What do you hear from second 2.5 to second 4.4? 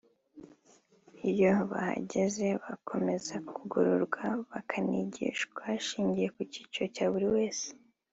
bakomeza kugororwa